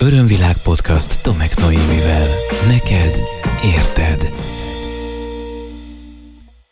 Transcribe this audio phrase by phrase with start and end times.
[0.00, 2.26] Örömvilág podcast Tomek Noémivel.
[2.68, 3.20] Neked
[3.76, 4.32] érted.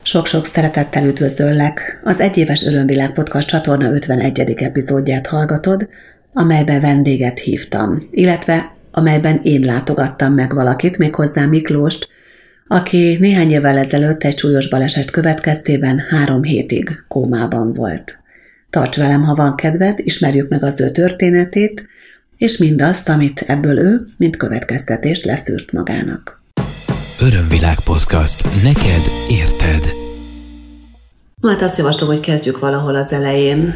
[0.03, 2.01] Sok-sok szeretettel üdvözöllek.
[2.05, 4.55] Az Egyéves Örömvilág podcast csatorna 51.
[4.57, 5.89] epizódját hallgatod,
[6.33, 12.09] amelyben vendéget hívtam, illetve amelyben én látogattam meg valakit, méghozzá Miklóst,
[12.67, 18.19] aki néhány évvel ezelőtt egy súlyos baleset következtében három hétig kómában volt.
[18.71, 21.89] Tarts velem, ha van kedved, ismerjük meg az ő történetét,
[22.37, 26.43] és mindazt, amit ebből ő, mint következtetést leszűrt magának.
[27.21, 28.45] Örömvilág podcast.
[28.63, 29.95] Neked érted.
[31.43, 33.73] Hát azt javaslom, hogy kezdjük valahol az elején.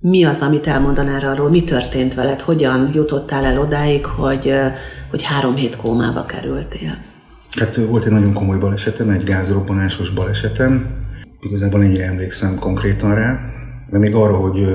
[0.00, 4.52] Mi az, amit elmondanál arról, mi történt veled, hogyan jutottál el odáig, hogy,
[5.10, 6.96] hogy három hét kómába kerültél?
[7.58, 10.86] Hát volt egy nagyon komoly balesetem, egy gázrobbanásos balesetem.
[11.40, 13.40] Igazából ennyire emlékszem konkrétan rá,
[13.90, 14.66] de még arra, hogy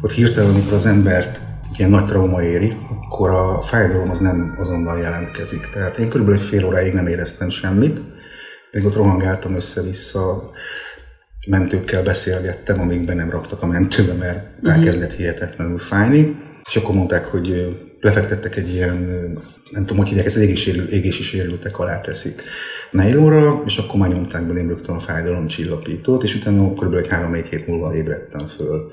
[0.00, 1.40] ott hirtelen, amikor az embert
[1.78, 5.68] ilyen nagy trauma éri, akkor a fájdalom az nem azonnal jelentkezik.
[5.72, 8.00] Tehát én körülbelül egy fél óráig nem éreztem semmit,
[8.72, 10.50] még ott rohangáltam össze-vissza,
[11.46, 14.74] mentőkkel beszélgettem, amíg be nem raktak a mentőbe, mert uh-huh.
[14.74, 16.36] elkezdett hihetetlenül fájni.
[16.68, 18.96] És akkor mondták, hogy lefektettek egy ilyen,
[19.70, 22.42] nem tudom, hogy hívják, ez égési, égési sérültek alá teszik
[22.90, 26.94] nejlóra, és akkor már nyomták belém rögtön a fájdalom csillapítót, és utána kb.
[26.94, 28.92] egy három-négy hét múlva ébredtem föl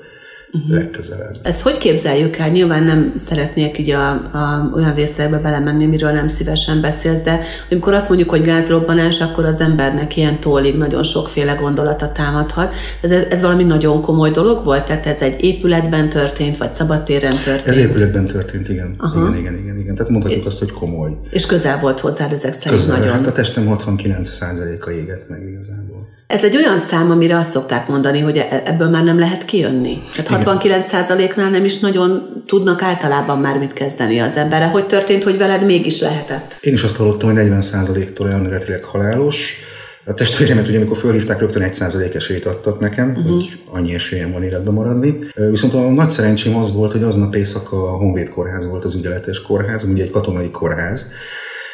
[0.52, 0.74] uh-huh.
[0.74, 1.36] legközelebb.
[1.42, 2.48] Ezt hogy képzeljük el?
[2.48, 7.94] Nyilván nem szeretnék így a, a, olyan részletekbe belemenni, miről nem szívesen beszélsz, de amikor
[7.94, 12.74] azt mondjuk, hogy gázrobbanás, akkor az embernek ilyen tólig nagyon sokféle gondolata támadhat.
[13.00, 14.84] Ez, ez valami nagyon komoly dolog volt?
[14.84, 17.68] Tehát ez egy épületben történt, vagy szabadtéren történt?
[17.68, 18.94] Ez épületben történt, igen.
[18.98, 19.20] Aha.
[19.20, 19.94] Igen, igen, igen, igen.
[19.94, 21.10] Tehát mondhatjuk azt, hogy komoly.
[21.30, 23.12] És közel volt hozzád ezek szerint közel, nagyon.
[23.12, 26.08] Hát a testem 69%-a égett meg igazából.
[26.30, 30.02] Ez egy olyan szám, amire azt szokták mondani, hogy e- ebből már nem lehet kijönni.
[30.14, 34.66] Tehát 69%-nál nem is nagyon tudnak általában már mit kezdeni az emberre.
[34.66, 36.58] Hogy történt, hogy veled mégis lehetett?
[36.60, 39.56] Én is azt hallottam, hogy 40%-tól elméletileg halálos.
[40.04, 43.24] A testvéremet ugye, amikor fölhívták, rögtön 1% esélyt adtak nekem, uh-huh.
[43.24, 45.14] hogy annyi esélyem van életben maradni.
[45.34, 49.42] Viszont a nagy szerencsém az volt, hogy aznap éjszaka a Honvéd kórház volt az ügyeletes
[49.42, 51.06] kórház, ugye egy katonai kórház,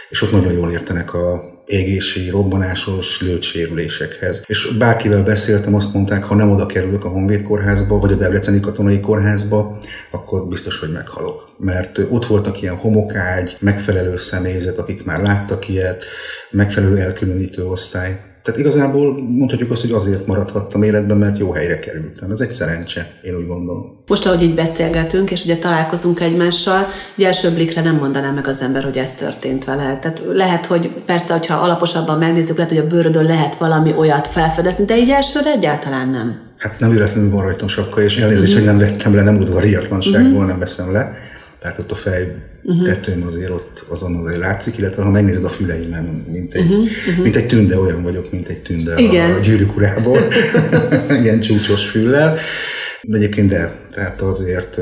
[0.08, 4.44] és ott nagyon jól értenek a égési, robbanásos lőtsérülésekhez.
[4.46, 8.60] És bárkivel beszéltem, azt mondták, ha nem oda kerülök a Honvéd kórházba, vagy a Debreceni
[8.60, 9.78] katonai kórházba,
[10.10, 11.48] akkor biztos, hogy meghalok.
[11.58, 16.04] Mert ott voltak ilyen homokágy, megfelelő személyzet, akik már láttak ilyet,
[16.50, 18.20] megfelelő elkülönítő osztály.
[18.46, 22.30] Tehát igazából mondhatjuk azt, hogy azért maradhattam életben, mert jó helyre kerültem.
[22.30, 24.02] Ez egy szerencse, én úgy gondolom.
[24.06, 26.86] Most, ahogy így beszélgetünk, és ugye találkozunk egymással,
[27.16, 29.98] ugye első blikre nem mondaná meg az ember, hogy ez történt vele.
[29.98, 34.84] Tehát lehet, hogy persze, hogyha alaposabban megnézzük, lehet, hogy a bőrödön lehet valami olyat felfedezni,
[34.84, 36.40] de így elsőre egyáltalán nem.
[36.56, 38.68] Hát nem véletlenül van rajtam sapka, és elnézést, uh-huh.
[38.68, 40.46] hogy nem vettem le, nem udvariatlanságból uh-huh.
[40.46, 41.12] nem veszem le.
[41.66, 42.84] Tehát ott a fej uh-huh.
[42.86, 46.84] tetőm azért ott azon azért látszik, illetve ha megnézed a füleimen, mint egy, uh-huh.
[47.08, 47.22] Uh-huh.
[47.22, 49.32] mint egy tünde, olyan vagyok, mint egy tünde Igen.
[49.32, 50.18] a, gyűrűk urából,
[51.22, 52.38] ilyen csúcsos füllel.
[53.02, 54.80] De egyébként de, tehát azért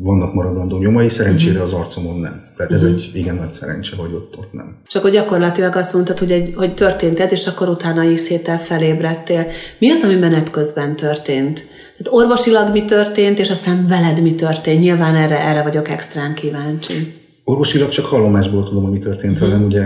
[0.00, 2.42] vannak maradandó nyomai, szerencsére az arcomon nem.
[2.56, 4.76] Tehát ez egy igen nagy szerencse, hogy ott, ott nem.
[4.86, 8.58] És akkor gyakorlatilag azt mondtad, hogy, egy, hogy történt ez, és akkor utána x héttel
[8.58, 9.46] felébredtél.
[9.78, 11.66] Mi az, ami menet közben történt?
[12.02, 14.80] Tehát orvosilag mi történt, és aztán veled mi történt?
[14.80, 17.14] Nyilván erre, erre vagyok extrán kíváncsi.
[17.44, 19.48] Orvosilag csak hallomásból tudom, hogy mi történt uh-huh.
[19.48, 19.64] velem.
[19.64, 19.84] Ugye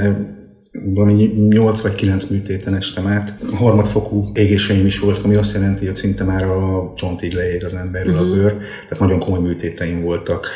[0.95, 3.35] valami 8 vagy 9 műtéten estem át.
[3.55, 8.15] Harmadfokú égéseim is volt, ami azt jelenti, hogy szinte már a csontig leég az emberről
[8.15, 8.31] uh-huh.
[8.31, 8.57] a bőr.
[8.89, 10.49] Tehát nagyon komoly műtéteim voltak.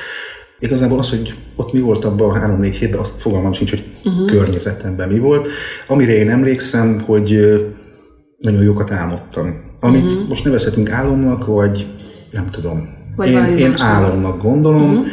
[0.58, 4.30] Igazából az, hogy ott mi volt abban a három-négy hétben, azt fogalmam sincs, hogy uh-huh.
[4.30, 5.48] környezetemben mi volt.
[5.86, 7.38] Amire én emlékszem, hogy
[8.38, 9.67] nagyon jókat álmodtam.
[9.80, 10.28] Amit uh-huh.
[10.28, 11.86] most nevezhetünk álomnak, vagy
[12.30, 12.88] nem tudom.
[13.16, 14.90] Vagy én, én álomnak gondolom.
[14.90, 15.06] Uh-huh.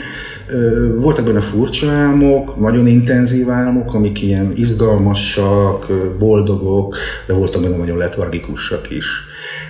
[1.00, 5.88] Voltak benne furcsa álmok, nagyon intenzív álmok, amik ilyen izgalmasak,
[6.20, 6.96] boldogok,
[7.28, 9.06] de voltak benne nagyon letargikusak is.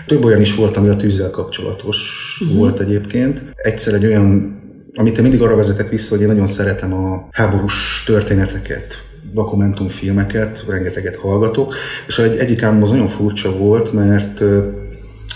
[0.07, 1.97] Több olyan is volt, ami a tűzzel kapcsolatos
[2.41, 2.57] uh-huh.
[2.57, 3.41] volt egyébként.
[3.55, 4.59] Egyszer egy olyan,
[4.95, 9.03] amit én mindig arra vezetek vissza, hogy én nagyon szeretem a háborús történeteket,
[9.33, 11.73] dokumentumfilmeket, rengeteget hallgatok,
[12.07, 14.43] és egy, egyik álmom az nagyon furcsa volt, mert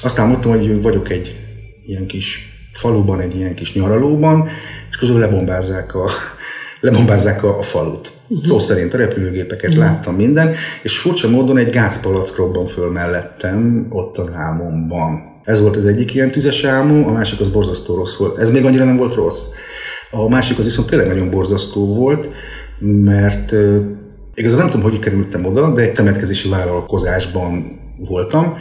[0.03, 1.37] azt álmodtam, hogy vagyok egy
[1.85, 4.49] ilyen kis faluban, egy ilyen kis nyaralóban,
[4.89, 6.09] és közül lebombázzák a,
[6.81, 8.11] lebombázzák a, a falut.
[8.27, 8.45] Uh-huh.
[8.45, 9.85] Szó szerint a repülőgépeket uh-huh.
[9.85, 15.37] láttam minden, és furcsa módon egy gázpalack robban föl mellettem ott az álmomban.
[15.43, 18.37] Ez volt az egyik ilyen tüzes álmom, a másik az borzasztó rossz volt.
[18.37, 19.43] Ez még annyira nem volt rossz.
[20.11, 22.29] A másik az viszont tényleg nagyon borzasztó volt,
[22.79, 23.75] mert uh,
[24.33, 28.57] igazából nem tudom, hogy kerültem oda, de egy temetkezési vállalkozásban voltam,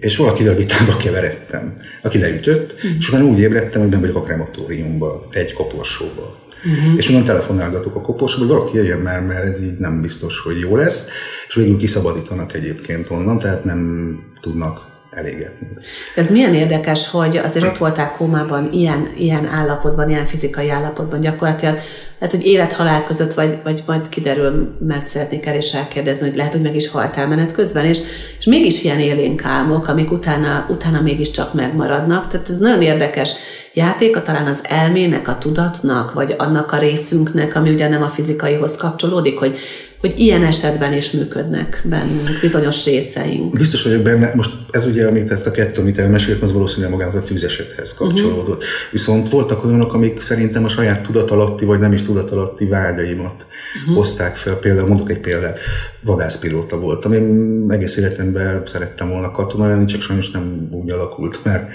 [0.00, 2.90] és valakivel vitába keveredtem, aki leütött, uh-huh.
[2.98, 6.34] és utána úgy ébredtem, hogy nem vagyok a krematóriumban, egy koporsóban.
[6.64, 6.96] Uh-huh.
[6.96, 10.58] És onnan telefonálgatok a koporsóba, hogy valaki jöjjön már, mert ez így nem biztos, hogy
[10.58, 11.08] jó lesz,
[11.48, 15.68] és végül kiszabadítanak egyébként onnan, tehát nem tudnak elégetni.
[16.14, 21.78] Ez milyen érdekes, hogy azért ott voltál kómában, ilyen, ilyen állapotban, ilyen fizikai állapotban gyakorlatilag,
[22.18, 26.52] lehet, hogy élet-halál között, vagy, vagy majd kiderül, mert szeretnék el is elkérdezni, hogy lehet,
[26.52, 27.98] hogy meg is haltál menet közben, és,
[28.38, 32.28] és mégis ilyen élénk álmok, amik utána, utána mégiscsak megmaradnak.
[32.28, 33.32] Tehát ez nagyon érdekes
[33.72, 38.76] játéka talán az elmének, a tudatnak, vagy annak a részünknek, ami ugye nem a fizikaihoz
[38.76, 39.58] kapcsolódik, hogy
[40.00, 43.58] hogy ilyen esetben is működnek bennünk bizonyos részeink.
[43.58, 47.14] Biztos vagyok benne, most ez ugye, amit ezt a kettő, amit elmeséltem, az valószínűleg magához
[47.14, 48.62] a tűzesethez kapcsolódott.
[48.62, 48.90] Uh-huh.
[48.90, 53.46] Viszont voltak olyanok, amik szerintem a saját tudatalatti, vagy nem is tudatalatti vágyaimat
[53.80, 53.96] uh-huh.
[53.96, 54.54] hozták fel.
[54.54, 55.58] Például, mondok egy példát,
[56.00, 57.12] vadászpilóta voltam.
[57.12, 61.70] Én egész életemben szerettem volna katona lenni, csak sajnos nem úgy alakult, mert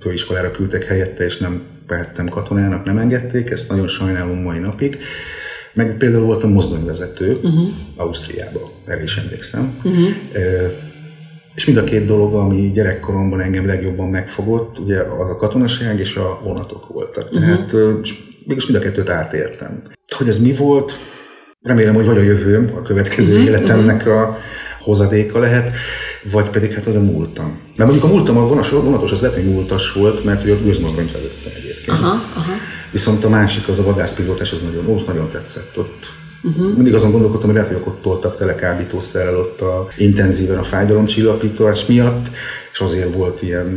[0.00, 4.98] főiskolára küldtek helyette, és nem vehettem katonának, nem engedték, ezt nagyon sajnálom mai napig.
[5.74, 7.68] Meg például voltam mozdonyvezető uh-huh.
[7.96, 9.76] Ausztriába, erre is emlékszem.
[9.84, 10.08] Uh-huh.
[10.32, 10.40] E,
[11.54, 16.16] és mind a két dolog, ami gyerekkoromban engem legjobban megfogott, ugye az a katonaság és
[16.16, 17.24] a vonatok voltak.
[17.32, 17.44] Uh-huh.
[17.44, 19.82] Tehát és mégis mind a kettőt átéltem.
[20.16, 20.92] Hogy ez mi volt,
[21.62, 23.46] remélem, hogy vagy a jövőm, a következő uh-huh.
[23.46, 24.36] életemnek a
[24.80, 25.70] hozadéka lehet,
[26.32, 27.58] vagy pedig hát oda múltam.
[27.76, 30.62] Mert mondjuk a múltam a vonatos, vonatos az lehet, hogy múltas volt, mert ugye a
[30.62, 31.98] gőzmozdonyt vezettem egyébként.
[31.98, 32.52] Aha, aha.
[32.94, 36.06] Viszont a másik, az a vadászpilótás, az nagyon, ó, nagyon tetszett ott.
[36.44, 36.74] Uh-huh.
[36.74, 41.86] Mindig azon gondolkodtam, hogy lehet, hogy ott toltak tele kábítószerrel ott a, intenzíven a fájdalomcsillapítás
[41.86, 42.26] miatt,
[42.72, 43.68] és azért volt ilyen...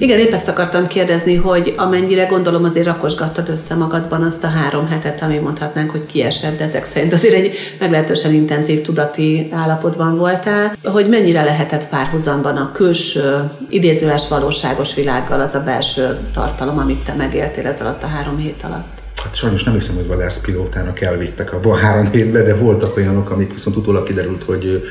[0.00, 4.86] Igen, épp ezt akartam kérdezni, hogy amennyire gondolom azért rakosgattad össze magadban azt a három
[4.86, 10.76] hetet, ami mondhatnánk, hogy kiesett, de ezek szerint azért egy meglehetősen intenzív tudati állapotban voltál,
[10.84, 17.14] hogy mennyire lehetett párhuzamban a külső, idézőles valóságos világgal az a belső tartalom, amit te
[17.14, 19.01] megéltél ez alatt a három hét alatt?
[19.22, 23.52] Hát sajnos nem hiszem, hogy vadászpilótának elvittek abba a három hétbe, de voltak olyanok, amik
[23.52, 24.82] viszont utólag kiderült, hogy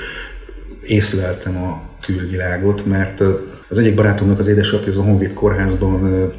[0.81, 3.23] észleltem a külvilágot, mert
[3.71, 6.31] az egyik barátomnak az édesapja az a Honvéd kórházban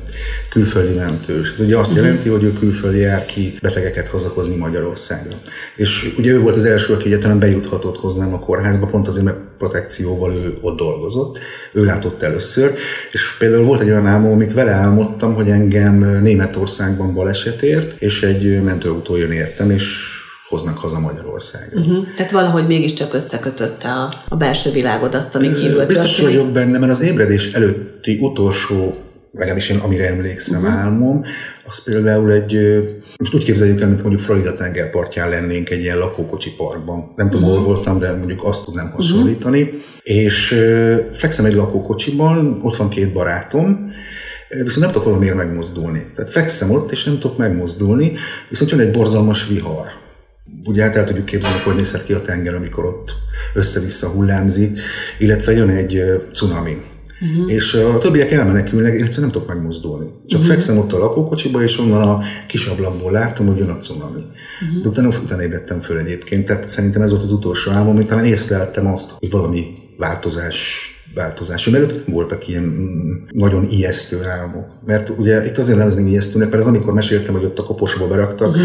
[0.51, 1.53] külföldi mentős.
[1.53, 2.07] Ez ugye azt uh-huh.
[2.07, 5.37] jelenti, hogy ő külföldi jár ki betegeket hazahozni Magyarországra.
[5.77, 9.39] És ugye ő volt az első, aki egyetlen bejuthatott hozzám a kórházba, pont azért, mert
[9.59, 11.39] protekcióval ő ott dolgozott.
[11.73, 12.75] Ő látott először.
[13.13, 18.63] És például volt egy olyan álmom, amit vele álmodtam, hogy engem Németországban balesetért, és egy
[18.63, 20.21] mentőautó jön értem, és
[20.53, 21.81] hoznak haza Magyarországra.
[21.81, 22.07] Uh-huh.
[22.17, 26.39] Tehát valahogy mégiscsak összekötötte a, a belső világod azt, ami kívül Biztos történik.
[26.39, 28.91] vagyok benne, mert az ébredés előtti utolsó
[29.33, 30.79] legalábbis én amire emlékszem uh-huh.
[30.79, 31.25] álmom,
[31.67, 32.79] az például egy,
[33.19, 37.13] most úgy képzeljük el, mint mondjuk Florida tengerpartján lennénk egy ilyen lakókocsi parkban.
[37.17, 37.65] Nem tudom, uh-huh.
[37.65, 39.63] hol voltam, de mondjuk azt tudnám hasonlítani.
[39.63, 39.81] Uh-huh.
[40.03, 40.61] És
[41.13, 43.93] fekszem egy lakókocsiban, ott van két barátom,
[44.49, 46.07] viszont nem tudok valamiért megmozdulni.
[46.15, 48.13] Tehát fekszem ott, és nem tudok megmozdulni,
[48.49, 49.87] viszont jön egy borzalmas vihar
[50.65, 53.15] ugye hát el tudjuk képzelni, hogy nézhet ki a tenger, amikor ott
[53.55, 54.79] össze-vissza hullámzik,
[55.19, 56.03] illetve jön egy
[56.33, 56.77] cunami.
[57.21, 57.53] Uh-huh.
[57.53, 60.07] És a többiek elmenekülnek, én egyszerűen nem tudok megmozdulni.
[60.27, 60.55] Csak uh-huh.
[60.55, 64.21] fekszem ott a lakókocsiba, és onnan a kis ablakból látom, hogy jön a cunami.
[64.21, 64.83] Uh-huh.
[64.83, 68.25] De utána, utána ébredtem föl egyébként, tehát szerintem ez volt az utolsó álmom, amit talán
[68.25, 71.69] észleltem azt, hogy valami változás változás.
[71.69, 74.67] Mert előtt voltak ilyen mm, nagyon ijesztő álmok.
[74.87, 78.49] Mert ugye itt azért nevezném ijesztőnek, mert az amikor meséltem, hogy ott a koposba beraktak,
[78.49, 78.65] uh-huh.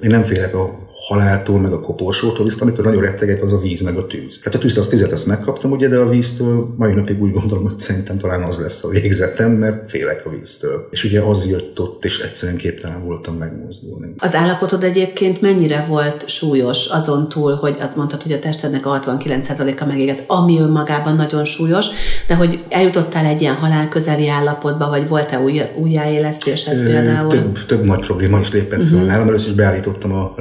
[0.00, 3.80] én nem félek a haláltól, meg a koporsótól, viszont amitől nagyon rettegek, az a víz,
[3.80, 4.38] meg a tűz.
[4.42, 7.64] Hát a tűzt azt tizet ezt megkaptam, ugye, de a víztől mai napig úgy gondolom,
[7.64, 10.88] hogy szerintem talán az lesz a végzetem, mert félek a víztől.
[10.90, 14.14] És ugye az jött ott, és egyszerűen képtelen voltam megmozdulni.
[14.18, 19.84] Az állapotod egyébként mennyire volt súlyos azon túl, hogy mondtad, hogy a testednek a 69%-a
[19.84, 21.86] megégett, ami önmagában nagyon súlyos,
[22.28, 27.28] de hogy eljutottál egy ilyen halál közeli állapotba, vagy volt-e új, újjáélesztésed például?
[27.28, 28.98] Több, több nagy probléma is lépett uh-huh.
[28.98, 29.28] föl nálam.
[29.28, 30.32] Először is beállítottam a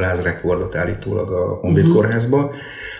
[0.56, 1.96] lázrekordot állítólag a Honvéd uh-huh.
[2.02, 2.52] kórházba,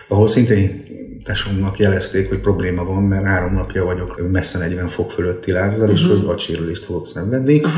[0.08, 0.84] ahol szintén
[1.24, 6.02] tesómnak jelezték, hogy probléma van, mert három napja vagyok messze 40 fok fölötti lázzal, uh-huh.
[6.02, 7.58] és hogy agysérülést fogok szenvedni.
[7.58, 7.72] Uh-huh.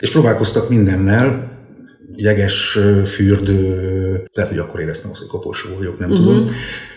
[0.00, 1.50] És próbálkoztak mindennel,
[2.14, 6.26] jeges fürdő, lehet, hogy akkor éreztem azt, hogy koporsó vagyok, nem uh-huh.
[6.26, 6.44] tudom,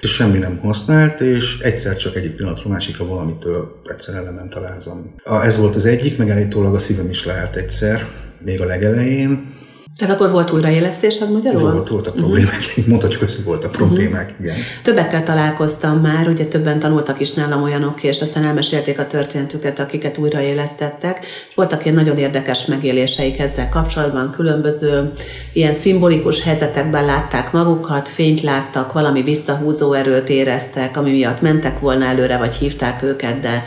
[0.01, 5.15] és semmi nem használt, és egyszer csak egyik pillanatról másikra valamitől egyszer element a lázam.
[5.23, 8.07] Ez volt az egyik, megállítólag a szívem is leállt egyszer,
[8.43, 9.53] még a legelején,
[9.97, 11.71] Tehát akkor volt újraélesztésed magyarul?
[11.71, 12.29] Volt, voltak uh-huh.
[12.29, 14.45] problémák, mondhatjuk azt, hogy voltak problémák, uh-huh.
[14.45, 14.55] igen.
[14.83, 20.17] Többekkel találkoztam már, ugye többen tanultak is nálam olyanok, és aztán elmesélték a történetüket, akiket
[20.17, 25.11] újraélesztettek, és voltak ilyen nagyon érdekes megéléseik ezzel kapcsolatban, különböző
[25.53, 32.05] ilyen szimbolikus helyzetekben látták magukat, fényt láttak, valami visszahúzó erőt éreztek, ami miatt mentek volna
[32.05, 33.63] előre, vagy hívták őket, de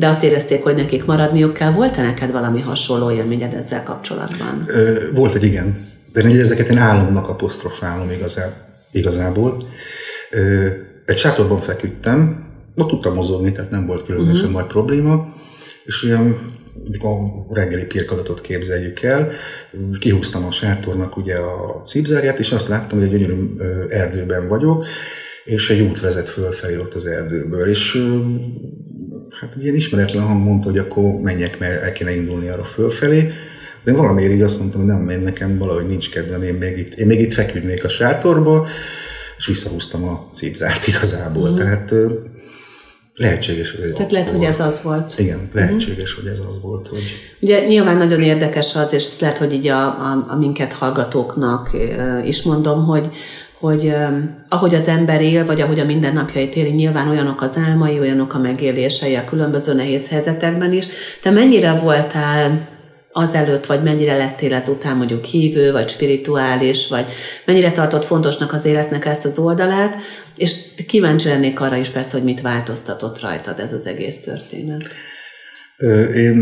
[0.00, 1.72] de azt érezték, hogy nekik maradniuk kell.
[1.72, 4.66] Volt-e neked valami hasonló élményed ezzel kapcsolatban?
[5.14, 8.52] Volt egy igen, de ezeket én álomnak apostrofálom igazá,
[8.92, 9.56] igazából.
[11.06, 14.60] Egy sátorban feküdtem, ott tudtam mozogni, tehát nem volt különösen uh-huh.
[14.60, 15.34] nagy probléma,
[15.84, 16.34] és olyan
[16.98, 19.30] a reggeli pirkadatot képzeljük el,
[19.98, 23.56] kihúztam a sátornak ugye a cipzárját, és azt láttam, hogy egy gyönyörű
[23.88, 24.86] erdőben vagyok,
[25.44, 28.06] és egy út vezet fölfelé ott az erdőből, és
[29.40, 33.32] hát egy ilyen ismeretlen hang mondta, hogy akkor menjek, mert el kéne indulni arra fölfelé,
[33.84, 36.94] de valamiért így azt mondtam, hogy nem, én nekem valahogy nincs kedvem, én még itt,
[36.94, 38.66] én még itt feküdnék a sátorba,
[39.36, 41.50] és visszahúztam a cipzárt igazából.
[41.50, 41.54] Mm.
[41.54, 41.94] Tehát
[43.14, 45.14] lehetséges, hogy Tehát lehet, hogy ez az volt.
[45.18, 46.22] Igen, lehetséges, mm.
[46.22, 46.88] hogy ez az volt.
[46.88, 47.02] Hogy...
[47.40, 51.70] Ugye nyilván nagyon érdekes az, és ezt lehet, hogy így a, a, a minket hallgatóknak
[52.24, 53.10] is mondom, hogy
[53.60, 57.98] hogy um, ahogy az ember él, vagy ahogy a mindennapjait éli, nyilván olyanok az álmai,
[57.98, 60.86] olyanok a megélései a különböző nehéz helyzetekben is.
[61.22, 62.68] Te mennyire voltál
[63.12, 67.04] azelőtt, vagy mennyire lettél ezután mondjuk hívő, vagy spirituális, vagy
[67.46, 69.96] mennyire tartott fontosnak az életnek ezt az oldalát,
[70.36, 74.88] és kíváncsi lennék arra is persze, hogy mit változtatott rajtad ez az egész történet.
[76.14, 76.36] Én,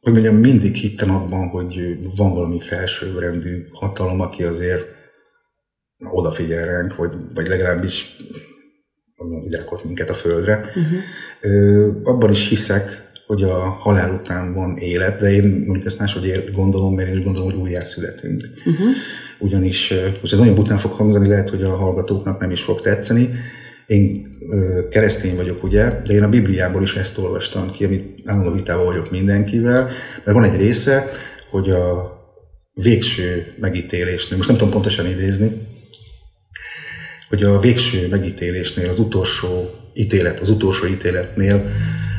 [0.00, 5.00] hogy mondjam, mindig hittem abban, hogy van valami felsőbbrendű hatalom, aki azért
[6.10, 8.16] odafigyel ránk, vagy, vagy legalábbis
[9.44, 10.64] ide rakott minket a földre.
[10.74, 11.96] Uh-huh.
[12.04, 16.94] Abban is hiszek, hogy a halál után van élet, de én mondjuk ezt máshogy gondolom,
[16.94, 18.48] mert én úgy gondolom, hogy újjá születünk.
[18.64, 18.88] Uh-huh.
[19.38, 23.30] Ugyanis, most ez nagyon bután fog hangzani, lehet, hogy a hallgatóknak nem is fog tetszeni,
[23.86, 24.36] én
[24.90, 29.10] keresztény vagyok, ugye, de én a Bibliából is ezt olvastam ki, amit állandó vitában vagyok
[29.10, 29.88] mindenkivel,
[30.24, 31.08] mert van egy része,
[31.50, 32.12] hogy a
[32.74, 35.50] végső megítélésnél, most nem tudom pontosan idézni,
[37.32, 41.64] hogy a végső megítélésnél, az utolsó ítélet, az utolsó ítéletnél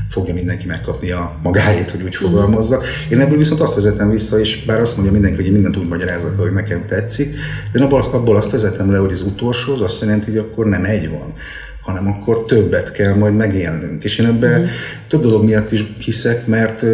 [0.09, 2.81] fogja mindenki megkapni a magáét, hogy úgy fogalmazza.
[3.09, 5.87] Én ebből viszont azt vezetem vissza, és bár azt mondja mindenki, hogy én mindent úgy
[5.87, 7.35] magyarázok, hogy nekem tetszik,
[7.71, 10.65] de én abból, abból azt vezetem le, hogy az utolsó az azt jelenti, hogy akkor
[10.65, 11.33] nem egy van,
[11.81, 14.03] hanem akkor többet kell majd megélnünk.
[14.03, 14.65] És én ebben mm.
[15.07, 16.85] több dolog miatt is hiszek, mert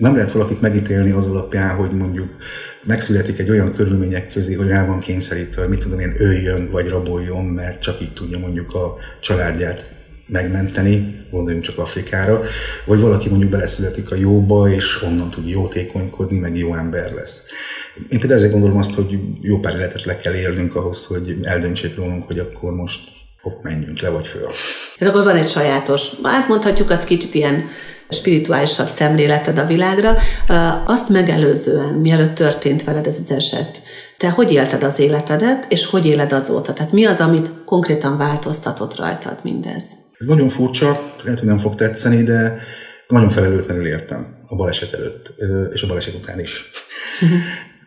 [0.00, 2.28] nem lehet valakit megítélni az alapján, hogy mondjuk
[2.84, 6.88] megszületik egy olyan körülmények közé, hogy rá van kényszerítve, hogy mit tudom én, öljön vagy
[6.88, 9.90] raboljon, mert csak így tudja mondjuk a családját
[10.26, 12.42] megmenteni, gondoljunk csak Afrikára,
[12.84, 17.44] vagy valaki mondjuk beleszületik a jóba, és onnan tud jótékonykodni, meg jó ember lesz.
[18.08, 21.96] Én például ezért gondolom azt, hogy jó pár életet le kell élnünk ahhoz, hogy eldöntsék
[21.96, 23.00] rólunk, hogy akkor most
[23.40, 24.46] hopp, menjünk le vagy föl.
[24.98, 27.64] Hát akkor van egy sajátos, hát mondhatjuk az kicsit ilyen
[28.10, 30.16] spirituálisabb szemléleted a világra.
[30.86, 33.82] Azt megelőzően, mielőtt történt veled ez az eset,
[34.16, 36.72] te hogy élted az életedet, és hogy éled azóta?
[36.72, 39.84] Tehát mi az, amit konkrétan változtatott rajtad mindez?
[40.18, 42.58] Ez nagyon furcsa, lehet, hogy nem fog tetszeni, de
[43.08, 45.34] nagyon felelőtlenül értem a baleset előtt,
[45.72, 46.70] és a baleset után is.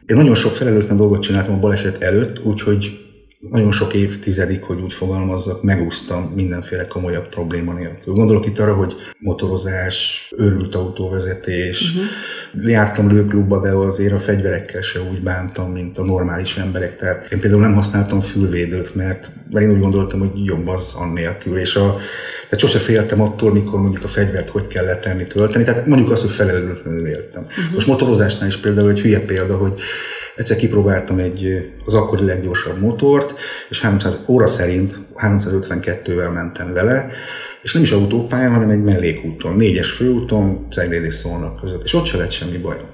[0.06, 3.03] Én nagyon sok felelőtlen dolgot csináltam a baleset előtt, úgyhogy
[3.50, 8.14] nagyon sok évtizedig, hogy úgy fogalmazzak, megúsztam mindenféle komolyabb probléma nélkül.
[8.14, 12.72] Gondolok itt arra, hogy motorozás, őrült autóvezetés, uh-huh.
[12.72, 16.96] jártam lőklubba, de azért a fegyverekkel se úgy bántam, mint a normális emberek.
[16.96, 21.58] Tehát én például nem használtam fülvédőt, mert, mert én úgy gondoltam, hogy jobb az annélkül,
[21.58, 21.96] és a,
[22.44, 25.64] tehát sose féltem attól, mikor mondjuk a fegyvert hogy kell letenni, tölteni.
[25.64, 27.44] Tehát mondjuk azt, hogy felelőtlenül éltem.
[27.44, 27.74] Uh-huh.
[27.74, 29.82] Most motorozásnál is például egy hülye példa, hogy
[30.36, 37.12] Egyszer kipróbáltam egy, az akkori leggyorsabb motort, és 300 óra szerint 352-vel mentem vele,
[37.62, 42.06] és nem is autópályán, hanem egy mellékúton, négyes főúton, Cegléd és Szolnok között, és ott
[42.06, 42.88] se lett semmi bajom.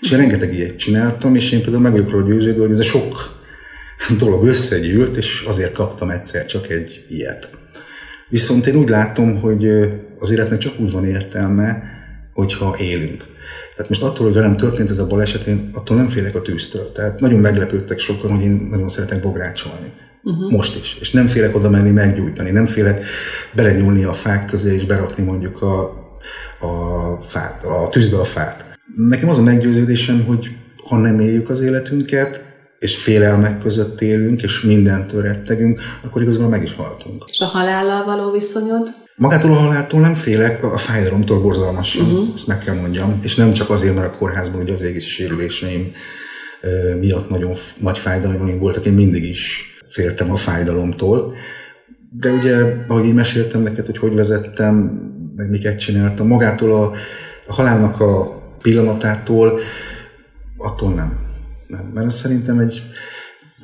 [0.00, 2.84] És én rengeteg ilyet csináltam, és én például meg vagyok róla győződő, hogy ez a
[2.84, 3.40] sok
[4.18, 7.50] dolog összegyűlt, és azért kaptam egyszer csak egy ilyet.
[8.28, 9.66] Viszont én úgy látom, hogy
[10.18, 11.82] az életnek csak úgy van értelme,
[12.32, 13.24] hogyha élünk.
[13.76, 16.92] Tehát most attól, hogy velem történt ez a baleset, én attól nem félek a tűztől.
[16.92, 19.92] Tehát nagyon meglepődtek sokan, hogy én nagyon szeretek bográcsolni.
[20.22, 20.50] Uh-huh.
[20.50, 20.96] Most is.
[21.00, 23.04] És nem félek oda menni meggyújtani, nem félek
[23.54, 25.80] belenyúlni a fák közé és berakni mondjuk a,
[26.60, 28.78] a fát, a tűzbe a fát.
[28.96, 30.48] Nekem az a meggyőződésem, hogy
[30.88, 32.44] ha nem éljük az életünket,
[32.78, 37.24] és félelmek között élünk, és mindentől rettegünk, akkor igazából meg is haltunk.
[37.26, 38.88] És a halállal való viszonyod?
[39.18, 42.28] Magától a haláltól nem félek, a fájdalomtól borzalmasan, uh-huh.
[42.34, 45.92] ezt meg kell mondjam, és nem csak azért, mert a kórházban ugye az égési sérüléseim
[47.00, 51.34] miatt nagyon nagy fájdalmaim voltak, én mindig is féltem a fájdalomtól.
[52.10, 54.74] De ugye, ahogy így meséltem neked, hogy hogy vezettem,
[55.36, 56.92] meg miket csináltam, magától a,
[57.46, 59.60] a halálnak a pillanatától,
[60.56, 61.18] attól nem.
[61.66, 61.90] nem.
[61.94, 62.82] Mert ez szerintem egy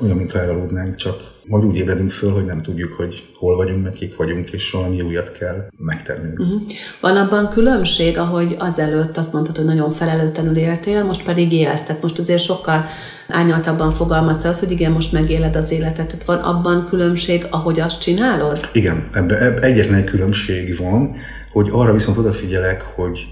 [0.00, 3.92] olyan, mintha elaludnánk, csak majd úgy ébredünk föl, hogy nem tudjuk, hogy hol vagyunk, meg
[3.92, 6.38] kik vagyunk, és valami újat kell megtennünk.
[6.38, 6.62] Uh-huh.
[7.00, 11.82] Van abban különbség, ahogy azelőtt azt mondtad, hogy nagyon felelőtlenül éltél, most pedig élsz.
[11.82, 12.85] Tehát most azért sokkal
[13.28, 16.06] ányaltabban fogalmaztál az, hogy igen, most megéled az életet.
[16.06, 18.68] Tehát van abban különbség, ahogy azt csinálod?
[18.73, 21.16] Igen, ebben ebbe egyetlen különbség van,
[21.52, 23.26] hogy arra viszont odafigyelek, hogy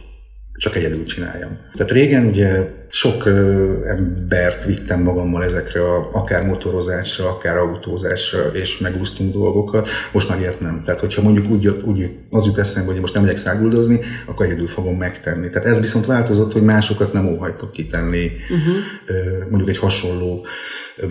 [0.60, 1.56] csak egyedül csináljam.
[1.74, 8.78] Tehát régen ugye sok ö, embert vittem magammal ezekre a, akár motorozásra, akár autózásra, és
[8.78, 9.88] megúsztunk dolgokat.
[10.12, 10.82] Most már ilyet nem.
[10.84, 14.66] Tehát, hogyha mondjuk úgy, úgy az jut eszembe, hogy most nem megyek száguldozni, akkor egyedül
[14.66, 15.50] fogom megtenni.
[15.50, 19.48] Tehát ez viszont változott, hogy másokat nem óhajtok kitenni uh-huh.
[19.48, 20.46] mondjuk egy hasonló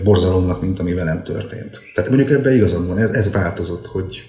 [0.04, 1.80] borzalomnak, mint ami velem történt.
[1.94, 4.22] Tehát mondjuk ebben igazad van, ez, ez változott, hogy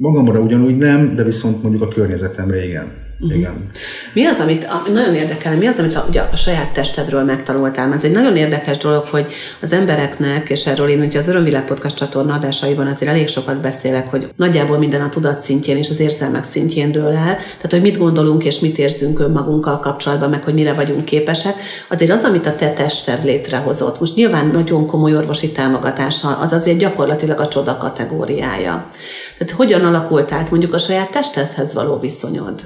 [0.00, 3.06] magamra ugyanúgy nem, de viszont mondjuk a környezetemre igen.
[3.20, 3.38] Uh-huh.
[3.38, 3.66] Igen.
[4.12, 7.92] Mi az, amit nagyon érdekel, mi az, amit a, ugye a saját testedről megtanultál?
[7.92, 9.26] Ez egy nagyon érdekes dolog, hogy
[9.60, 14.08] az embereknek, és erről én ugye az Örömvilág Podcast csatorna adásaiban azért elég sokat beszélek,
[14.08, 17.36] hogy nagyjából minden a tudat szintjén és az érzelmek szintjén dől el.
[17.36, 21.54] Tehát, hogy mit gondolunk és mit érzünk önmagunkkal kapcsolatban, meg hogy mire vagyunk képesek.
[21.88, 26.78] Azért az, amit a te tested létrehozott, most nyilván nagyon komoly orvosi támogatással, az azért
[26.78, 28.90] gyakorlatilag a csoda kategóriája.
[29.38, 32.60] Tehát hogyan alakult át mondjuk a saját testedhez való viszonyod?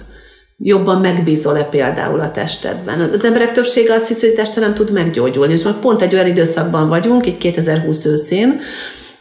[0.57, 3.01] Jobban megbízol-e például a testedben.
[3.01, 6.27] Az emberek többsége azt hiszi, hogy teste nem tud meggyógyulni, és most pont egy olyan
[6.27, 8.61] időszakban vagyunk, így 2020 őszén,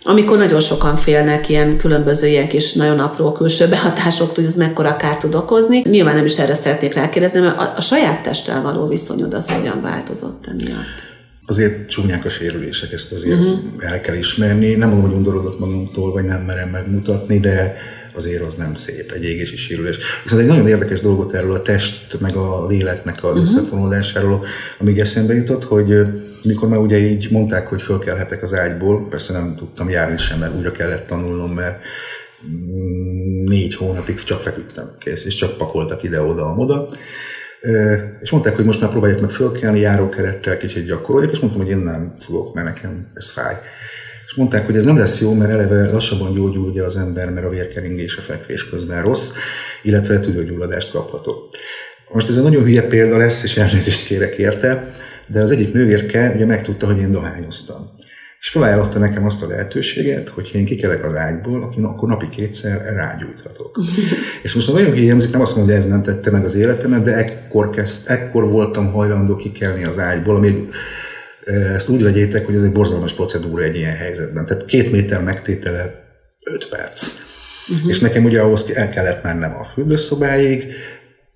[0.04, 4.96] amikor nagyon sokan félnek ilyen különböző ilyen kis nagyon apró külső behatásoktól, hogy ez mekkora
[4.96, 5.82] kárt tud okozni.
[5.90, 9.82] Nyilván nem is erre szeretnék rákérdezni, mert a, a saját testtel való viszonyod az hogyan
[9.82, 11.10] változott emiatt?
[11.46, 13.60] Azért csúnyák a sérülések, ezt azért uh-huh.
[13.80, 14.76] el kell ismerni.
[14.76, 17.76] Nem mondom, hogy undorodott magunktól, vagy nem merem megmutatni, de
[18.16, 19.98] azért az nem szép, egy égési sérülés.
[20.24, 23.48] Viszont egy nagyon érdekes dolgot erről a test meg a léleknek az uh-huh.
[23.48, 24.46] összefonódásáról,
[24.80, 25.94] amíg eszembe jutott, hogy
[26.44, 30.56] mikor már ugye így mondták, hogy fölkelhetek az ágyból, persze nem tudtam járni sem, mert
[30.56, 31.80] újra kellett tanulnom, mert
[32.48, 36.86] mm, négy hónapig csak feküdtem, kész, és csak pakoltak ide-oda-oda.
[38.22, 41.78] És mondták, hogy most már próbálják meg fölkelni, járókerettel kicsit gyakoroljak, és mondtam, hogy én
[41.78, 43.56] nem fogok, mert nekem ez fáj
[44.32, 47.46] és mondták, hogy ez nem lesz jó, mert eleve lassabban gyógyul ugye az ember, mert
[47.46, 49.32] a vérkeringés a fekvés közben rossz,
[49.84, 51.50] illetve tüdőgyulladást kaphatok.
[52.12, 54.94] Most ez egy nagyon hülye példa lesz, és elnézést kérek érte,
[55.28, 57.90] de az egyik nővérke ugye megtudta, hogy én dohányoztam.
[58.40, 63.80] És felajánlotta nekem azt a lehetőséget, hogy én kikelek az ágyból, akkor napi kétszer rágyújthatok.
[64.44, 67.16] és most nagyon hiányzik, nem azt mondom, hogy ez nem tette meg az életemet, de
[67.16, 70.68] ekkor, kezd, ekkor voltam hajlandó kikelni az ágyból, ami
[71.76, 74.46] ezt úgy vegyétek, hogy ez egy borzalmas procedúra egy ilyen helyzetben.
[74.46, 76.10] Tehát két méter megtétele
[76.44, 77.20] 5 perc.
[77.70, 77.90] Uh-huh.
[77.90, 80.74] És nekem ugye ahhoz el kellett mennem a fürdőszobáig,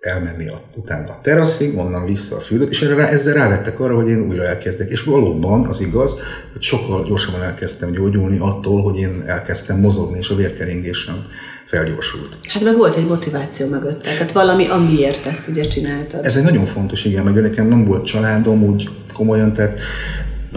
[0.06, 4.10] elmenni a, utána a teraszig, onnan vissza a fürdőt, és erre, ezzel rávettek arra, hogy
[4.10, 4.90] én újra elkezdek.
[4.90, 6.20] És valóban az igaz,
[6.54, 11.26] hogy sokkal gyorsabban elkezdtem gyógyulni attól, hogy én elkezdtem mozogni, és a vérkeringésem
[11.66, 12.38] felgyorsult.
[12.48, 16.26] Hát meg volt egy motiváció mögött, tehát valami, amiért ezt ugye csináltad.
[16.26, 19.78] Ez egy nagyon fontos, igen, meg nekem nem volt családom úgy komolyan, tehát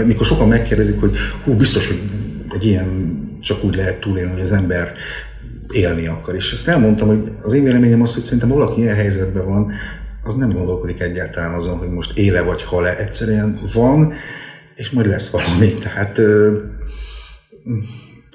[0.07, 2.03] mikor sokan megkérdezik, hogy hú, biztos, hogy
[2.55, 4.93] egy ilyen csak úgy lehet túlélni, hogy az ember
[5.73, 6.35] élni akar.
[6.35, 9.73] És ezt elmondtam, hogy az én véleményem az, hogy szerintem valaki ilyen helyzetben van,
[10.23, 12.97] az nem gondolkodik egyáltalán azon, hogy most éle vagy hal-e.
[12.97, 14.13] Egyszerűen van,
[14.75, 15.69] és majd lesz valami.
[15.69, 16.21] Tehát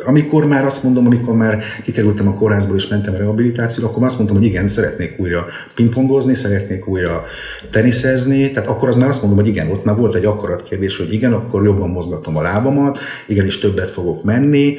[0.06, 4.18] amikor már azt mondom, amikor már kikerültem a kórházból és mentem a rehabilitációra, akkor azt
[4.18, 7.24] mondtam, hogy igen, szeretnék újra pingpongozni, szeretnék újra
[7.70, 10.98] teniszezni, tehát akkor az már azt mondom, hogy igen, ott már volt egy akarat kérdés,
[10.98, 14.78] hogy igen, akkor jobban mozgatom a lábamat, igenis többet fogok menni,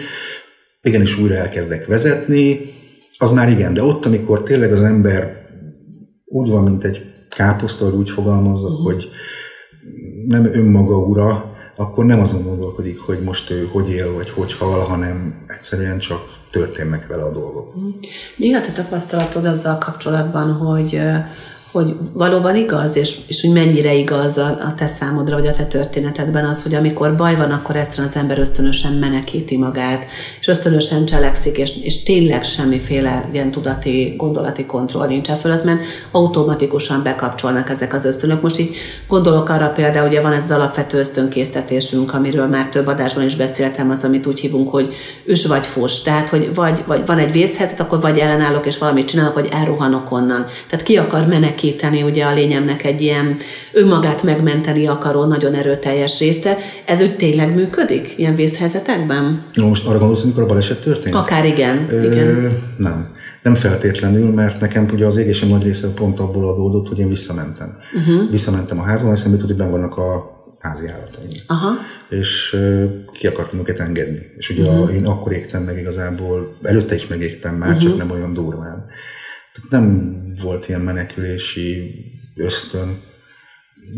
[0.82, 2.60] igenis újra elkezdek vezetni,
[3.18, 5.42] az már igen, de ott, amikor tényleg az ember
[6.24, 8.92] úgy van, mint egy káposzta, úgy fogalmazok, uh-huh.
[8.92, 9.08] hogy
[10.26, 14.80] nem önmaga ura, akkor nem azon gondolkodik, hogy most ő hogy él, vagy hogy hal,
[14.80, 17.74] hanem egyszerűen csak történnek vele a dolgok.
[18.36, 21.00] Mi a te tapasztalatod azzal kapcsolatban, hogy
[21.74, 25.64] hogy valóban igaz, és, és hogy mennyire igaz a, a te számodra, vagy a te
[25.64, 30.04] történetedben az, hogy amikor baj van, akkor egyszerűen az ember ösztönösen menekíti magát,
[30.40, 35.82] és ösztönösen cselekszik, és, és tényleg semmiféle ilyen tudati, gondolati kontroll nincs e fölött, mert
[36.10, 38.42] automatikusan bekapcsolnak ezek az ösztönök.
[38.42, 38.74] Most így
[39.08, 43.90] gondolok arra például, ugye van ez az alapvető ösztönkésztetésünk, amiről már több adásban is beszéltem,
[43.90, 46.02] az, amit úgy hívunk, hogy üs vagy fos.
[46.02, 50.12] Tehát, hogy vagy, vagy van egy vészhelyzet, akkor vagy ellenállok, és valamit csinálok, vagy elrohanok
[50.12, 50.46] onnan.
[50.68, 53.36] Tehát ki akar menekíteni menekíteni, ugye a lényemnek egy ilyen
[53.72, 56.56] önmagát megmenteni akaró, nagyon erőteljes része.
[56.86, 59.44] Ez úgy tényleg működik ilyen vészhelyzetekben?
[59.62, 61.14] Most arra gondolsz, amikor a baleset történt?
[61.14, 61.86] Akár igen.
[61.90, 62.58] Ö, igen.
[62.76, 63.06] Nem.
[63.42, 67.76] Nem feltétlenül, mert nekem ugye az égésem nagy része pont abból adódott, hogy én visszamentem.
[67.94, 68.30] Uh-huh.
[68.30, 71.28] Visszamentem a házba, hiszen mit hogy vannak a házi állataim.
[71.46, 71.70] Aha.
[72.10, 74.20] És uh, ki akartam őket engedni.
[74.36, 74.88] És ugye uh-huh.
[74.88, 77.82] a, én akkor égtem meg igazából, előtte is megégtem már, uh-huh.
[77.82, 78.84] csak nem olyan durván.
[79.54, 81.94] Tehát nem volt ilyen menekülési
[82.36, 82.98] ösztön.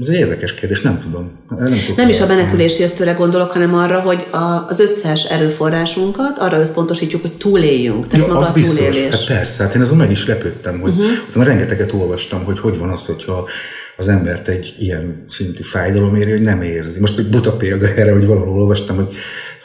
[0.00, 1.30] Ez egy érdekes kérdés, nem tudom.
[1.48, 6.58] Nem, nem is a menekülési ösztöre gondolok, hanem arra, hogy a, az összes erőforrásunkat arra
[6.58, 8.06] összpontosítjuk, hogy túléljünk.
[8.06, 9.00] Tehát ja, maga az a biztos.
[9.00, 11.06] Hát persze, hát én azon meg is lepődtem, hogy uh-huh.
[11.28, 13.48] utána rengeteget olvastam, hogy hogy van az, hogyha
[13.96, 17.00] az embert egy ilyen szintű fájdalom éri, hogy nem érzi.
[17.00, 19.14] Most egy buta példa erre, hogy valahol olvastam, hogy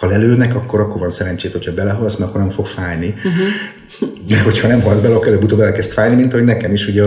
[0.02, 3.08] ha lelőnek, akkor, akkor van szerencsét, hogyha belehalsz, mert akkor nem fog fájni.
[3.18, 4.12] Uh-huh.
[4.28, 7.04] De hogyha nem halsz bele, akkor előbb-utóbb elkezd fájni, mint ahogy nekem is, ugye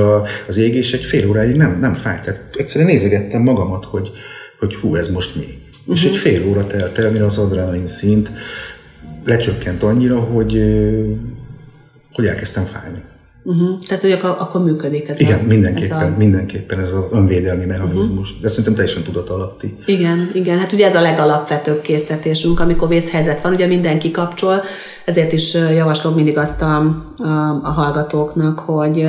[0.46, 2.20] az égés egy fél óráig nem, nem fájt.
[2.20, 4.10] Tehát egyszerűen nézegettem magamat, hogy,
[4.58, 5.42] hogy hú, ez most mi.
[5.42, 5.94] Uh-huh.
[5.94, 6.12] És mhm.
[6.12, 8.30] egy fél óra telt el, mire az adrenalin szint
[9.24, 10.62] lecsökkent annyira, hogy,
[12.12, 13.02] hogy elkezdtem fájni.
[13.46, 13.78] Uh-huh.
[13.86, 16.14] Tehát, hogy akkor, akkor működik ez Igen, a, mindenképpen, ez a...
[16.16, 18.42] mindenképpen ez az önvédelmi mechanizmus, uh-huh.
[18.42, 19.76] de szerintem teljesen tudat alatti.
[19.86, 24.62] Igen, igen, hát ugye ez a legalapvetőbb késztetésünk, amikor vészhelyzet van, ugye mindenki kapcsol,
[25.04, 26.76] ezért is javaslom mindig azt a,
[27.16, 29.08] a, a hallgatóknak, hogy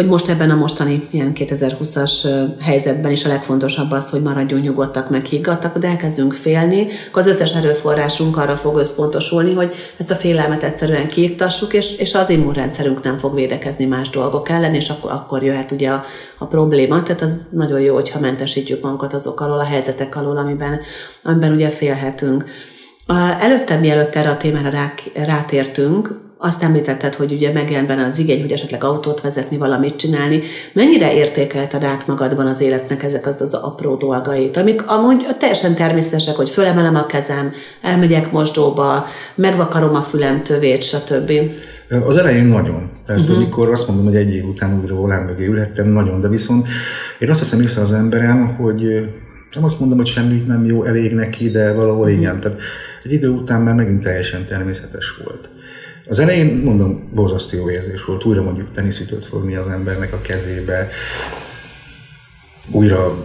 [0.00, 2.28] hogy most ebben a mostani ilyen 2020-as
[2.60, 7.28] helyzetben is a legfontosabb az, hogy maradjunk nyugodtak, meg higgadtak, de elkezdünk félni, akkor az
[7.28, 13.02] összes erőforrásunk arra fog összpontosulni, hogy ezt a félelmet egyszerűen kiiktassuk, és, és az immunrendszerünk
[13.02, 16.04] nem fog védekezni más dolgok ellen, és akkor, akkor jöhet ugye a,
[16.38, 17.02] a probléma.
[17.02, 20.80] Tehát az nagyon jó, hogyha mentesítjük magunkat azok alól, a helyzetek alól, amiben,
[21.22, 22.44] amiben ugye félhetünk.
[23.40, 28.40] Előtte, mielőtt erre a témára rá, rátértünk, azt említetted, hogy ugye megjelent benne az igény,
[28.40, 30.42] hogy esetleg autót vezetni, valamit csinálni.
[30.72, 36.34] Mennyire értékelted át magadban az életnek ezek az, az apró dolgait, amik amúgy teljesen természetesek,
[36.34, 41.32] hogy fölemelem a kezem, elmegyek mosdóba, megvakarom a fülem tövét, stb.
[42.06, 42.90] Az elején nagyon.
[43.06, 43.36] Tehát uh-huh.
[43.36, 46.66] amikor azt mondom, hogy egy év után újra volán mögé ülhettem, nagyon, de viszont
[47.18, 48.82] én azt hiszem észre az emberem, hogy
[49.54, 52.18] nem azt mondom, hogy semmit nem jó, elég neki, de valahol uh-huh.
[52.18, 52.40] igen.
[52.40, 52.58] Tehát
[53.04, 55.48] egy idő után már megint teljesen természetes volt.
[56.10, 60.88] Az elején, mondom, borzasztó jó érzés volt újra mondjuk teniszütőt fogni az embernek a kezébe,
[62.70, 63.24] újra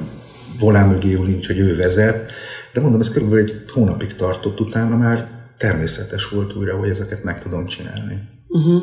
[0.59, 2.31] volán mögé ülni, hogy ő vezet,
[2.73, 7.39] de mondom, ez körülbelül egy hónapig tartott, utána már természetes volt újra, hogy ezeket meg
[7.39, 8.19] tudom csinálni.
[8.47, 8.81] Uh-huh.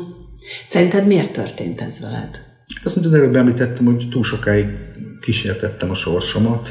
[0.67, 2.41] Szerinted miért történt ez veled?
[2.75, 4.67] Hát azt, mint az előbb említettem, hogy túl sokáig
[5.21, 6.67] kísértettem a sorsomat.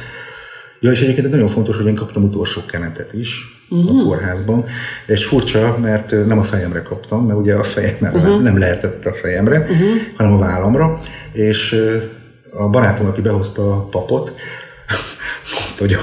[0.82, 4.00] Ja, és egyébként nagyon fontos, hogy én kaptam utolsó kenetet is, uh-huh.
[4.00, 4.64] a kórházban.
[5.06, 8.42] És furcsa, mert nem a fejemre kaptam, mert ugye a fejemre uh-huh.
[8.42, 9.88] nem lehetett a fejemre, uh-huh.
[10.16, 10.98] hanem a vállamra.
[11.32, 11.76] És
[12.52, 14.28] a barátom, aki behozta a papot,
[15.54, 16.00] mondta, hogy a,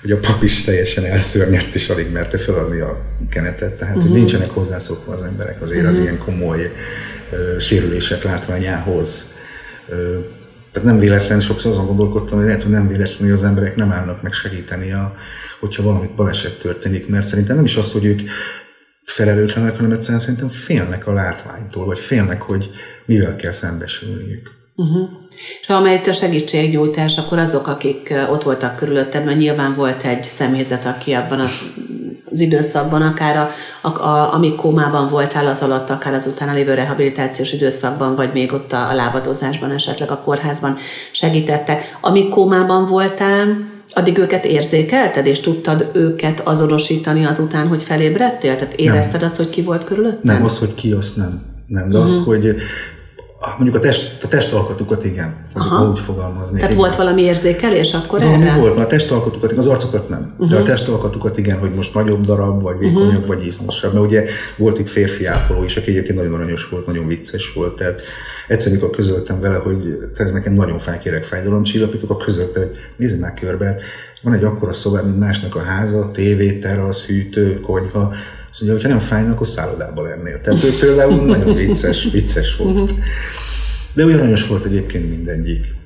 [0.00, 3.72] hogy a pap is teljesen elszörnyedt, és alig merte feladni a kenetet.
[3.72, 4.10] Tehát, uh-huh.
[4.10, 5.96] hogy nincsenek hozzászokva az emberek azért uh-huh.
[5.96, 6.72] az ilyen komoly
[7.30, 9.28] uh, sérülések látványához.
[9.88, 10.36] Uh,
[10.72, 13.92] tehát nem véletlen, sokszor azon gondolkodtam, hogy lehet, hogy nem véletlen, hogy az emberek nem
[13.92, 15.14] állnak meg segíteni, a,
[15.60, 18.20] hogyha valamit baleset történik, mert szerintem nem is az, hogy ők
[19.04, 22.70] felelőtlenek, hanem egyszerűen szerintem félnek a látványtól, vagy félnek, hogy
[23.06, 24.50] mivel kell szembesülniük.
[24.76, 25.08] Uh-huh.
[25.60, 30.24] És ha amelyet a segítségnyújtás, akkor azok, akik ott voltak körülötted, mert nyilván volt egy
[30.24, 31.50] személyzet, aki abban az,
[32.30, 33.50] az időszakban, akár a,
[33.88, 38.52] a, a, amíg kómában voltál az alatt, akár az utána lévő rehabilitációs időszakban, vagy még
[38.52, 40.76] ott a, a lábadozásban, esetleg a kórházban
[41.12, 41.98] segítettek.
[42.00, 43.46] Amíg kómában voltál,
[43.94, 48.56] addig őket érzékelted, és tudtad őket azonosítani azután, hogy felébredtél?
[48.56, 49.28] Tehát érezted nem.
[49.28, 50.24] azt, hogy ki volt körülötted?
[50.24, 51.42] Nem, az, hogy ki, azt nem.
[51.66, 52.18] Nem, de uh-huh.
[52.18, 52.56] az, hogy
[53.56, 56.56] mondjuk a, test, a testalkatukat igen, mondjuk úgy fogalmazni.
[56.56, 56.84] Tehát igen.
[56.84, 58.60] volt valami érzékelés akkor valami erre?
[58.60, 60.48] volt, mert a testalkatukat, az arcokat nem, uh-huh.
[60.48, 60.68] de a mhm.
[60.68, 63.26] testalkatukat igen, hogy most nagyobb darab, vagy vékonyabb, uh-huh.
[63.26, 64.24] vagy izmosabb, mert ugye
[64.56, 68.00] volt itt férfi ápoló is, aki egyébként nagyon aranyos volt, nagyon vicces volt, tehát
[68.48, 73.20] egyszer, amikor közöltem vele, hogy ez nekem nagyon fáj, kérek fájdalomcsillapítok, akkor közölte, hogy nézd
[73.20, 73.76] már körbe,
[74.22, 78.12] van egy akkora szobád, mint másnak a háza, tévé, terasz, hűtő, konyha,
[78.50, 80.40] azt mondja, hogyha nem fájna, akkor szállodában lennél.
[80.40, 82.92] Tehát ő például nagyon vicces, vicces volt.
[83.94, 85.76] De ugyananyos volt egyébként mindegyik.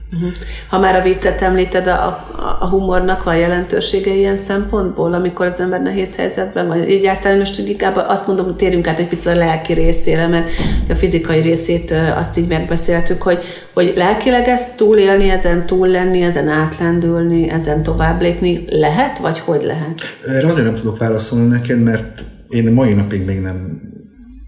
[0.68, 5.60] Ha már a viccet említed, a, a, a humornak van jelentősége ilyen szempontból, amikor az
[5.60, 6.80] ember nehéz helyzetben van?
[6.80, 10.48] Egyáltalán most inkább azt mondom, hogy térjünk át egy picit a lelki részére, mert
[10.88, 13.38] a fizikai részét azt így megbeszéltük, hogy,
[13.72, 19.62] hogy lelkileg ezt túlélni, ezen túl lenni, ezen átlendülni, ezen tovább lépni lehet, vagy hogy
[19.62, 20.00] lehet?
[20.26, 23.80] Erre azért nem tudok válaszolni neked, mert én mai napig még nem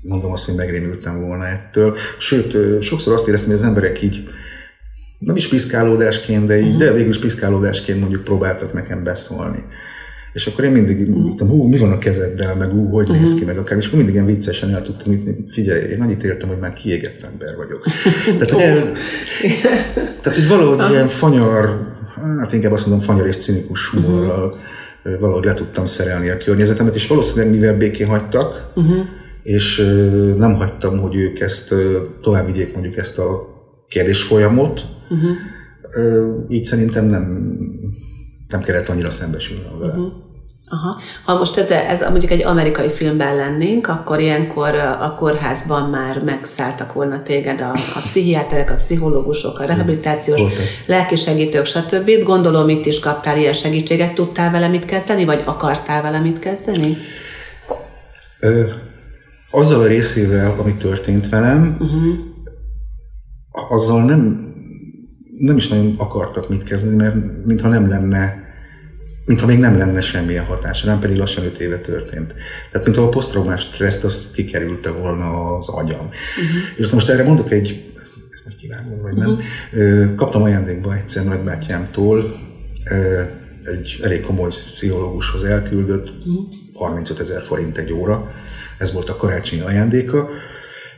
[0.03, 1.97] mondom azt, hogy megrémültem volna ettől.
[2.19, 4.25] Sőt, sokszor azt éreztem, hogy az emberek így
[5.19, 9.65] nem is piszkálódásként, de, így, de végül is piszkálódásként mondjuk próbáltak nekem beszólni.
[10.33, 13.45] És akkor én mindig mondtam, hú, mi van a kezeddel, meg hú, hogy néz ki,
[13.45, 16.59] meg akár, és akkor mindig ilyen viccesen el tudtam ütni, figyelj, én annyit értem, hogy
[16.59, 17.87] már kiégett ember vagyok.
[18.39, 18.93] tehát, hogy el,
[20.23, 21.93] tehát, hogy valahogy ilyen fanyar,
[22.39, 24.59] hát inkább azt mondom, fanyar és cinikus humorral
[25.21, 29.05] valahogy le tudtam szerelni a környezetemet, és valószínűleg mivel békén hagytak, uh-huh.
[29.43, 29.77] és
[30.37, 31.75] nem hagytam, hogy ők ezt
[32.23, 33.49] tovább vigyék mondjuk ezt a
[33.89, 36.37] kérdés folyamot, uh-huh.
[36.49, 37.55] így szerintem nem,
[38.49, 39.93] nem kellett annyira szembesülnöm vele.
[39.93, 40.13] Uh-huh.
[40.75, 41.01] Aha.
[41.25, 46.93] Ha most ez, ez mondjuk egy amerikai filmben lennénk, akkor ilyenkor a kórházban már megszálltak
[46.93, 50.41] volna téged a, a pszichiáterek, a pszichológusok, a rehabilitációs
[50.87, 52.11] lelkisegítők, stb.
[52.23, 56.97] Gondolom itt is kaptál ilyen segítséget, tudtál vele mit kezdeni, vagy akartál vele mit kezdeni?
[58.41, 58.65] Ö,
[59.51, 62.15] azzal a részével, ami történt velem, uh-huh.
[63.71, 64.53] azzal nem,
[65.39, 68.44] nem is nagyon akartak mit kezdeni, mert mintha nem lenne
[69.25, 72.35] mintha még nem lenne semmilyen hatása, nem pedig lassan öt éve történt.
[72.71, 75.99] Tehát mintha a posztraumás stresszt az kikerülte volna az agyam.
[75.99, 76.77] Uh-huh.
[76.77, 80.15] És most erre mondok egy, ezt, ezt most kivágom, vagy nem, uh-huh.
[80.15, 82.37] kaptam ajándékba egyszer nagybátyámtól,
[83.65, 86.45] egy elég komoly pszichológushoz elküldött, uh-huh.
[86.75, 88.33] 35 ezer forint egy óra,
[88.79, 90.29] ez volt a karácsonyi ajándéka,